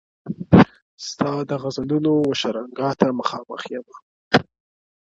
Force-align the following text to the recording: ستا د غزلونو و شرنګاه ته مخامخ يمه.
ستا 1.07 1.31
د 1.49 1.51
غزلونو 1.61 2.11
و 2.21 2.25
شرنګاه 2.39 2.93
ته 2.99 3.07
مخامخ 3.19 3.61
يمه. 3.73 3.95